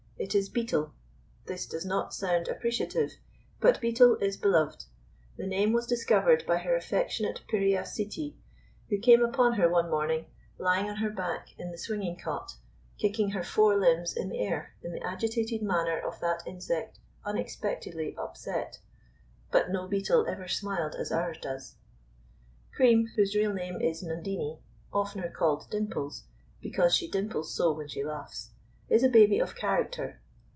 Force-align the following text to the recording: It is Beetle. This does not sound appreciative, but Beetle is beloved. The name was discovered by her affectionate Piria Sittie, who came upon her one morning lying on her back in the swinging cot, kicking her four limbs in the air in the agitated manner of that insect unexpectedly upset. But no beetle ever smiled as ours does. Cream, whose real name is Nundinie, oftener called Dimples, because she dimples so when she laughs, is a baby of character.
It 0.23 0.35
is 0.35 0.49
Beetle. 0.49 0.93
This 1.47 1.65
does 1.65 1.83
not 1.83 2.13
sound 2.13 2.47
appreciative, 2.47 3.13
but 3.59 3.81
Beetle 3.81 4.17
is 4.17 4.37
beloved. 4.37 4.85
The 5.35 5.47
name 5.47 5.73
was 5.73 5.87
discovered 5.87 6.45
by 6.45 6.59
her 6.59 6.75
affectionate 6.75 7.41
Piria 7.51 7.83
Sittie, 7.87 8.37
who 8.87 8.99
came 8.99 9.23
upon 9.25 9.53
her 9.53 9.67
one 9.67 9.89
morning 9.89 10.27
lying 10.59 10.87
on 10.87 10.97
her 10.97 11.09
back 11.09 11.47
in 11.57 11.71
the 11.71 11.77
swinging 11.79 12.17
cot, 12.19 12.51
kicking 12.99 13.31
her 13.31 13.41
four 13.43 13.75
limbs 13.75 14.15
in 14.15 14.29
the 14.29 14.37
air 14.39 14.75
in 14.83 14.91
the 14.91 15.03
agitated 15.03 15.63
manner 15.63 15.97
of 15.99 16.19
that 16.19 16.43
insect 16.45 16.99
unexpectedly 17.25 18.15
upset. 18.15 18.77
But 19.51 19.71
no 19.71 19.87
beetle 19.87 20.27
ever 20.27 20.47
smiled 20.47 20.93
as 20.93 21.11
ours 21.11 21.39
does. 21.41 21.77
Cream, 22.75 23.07
whose 23.15 23.35
real 23.35 23.53
name 23.53 23.81
is 23.81 24.03
Nundinie, 24.03 24.59
oftener 24.93 25.31
called 25.31 25.67
Dimples, 25.71 26.25
because 26.61 26.95
she 26.95 27.09
dimples 27.09 27.55
so 27.55 27.71
when 27.73 27.87
she 27.87 28.03
laughs, 28.03 28.49
is 28.89 29.03
a 29.03 29.09
baby 29.09 29.39
of 29.39 29.55
character. 29.55 30.17